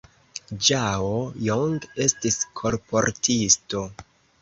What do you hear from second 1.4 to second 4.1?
Jong estis kolportisto.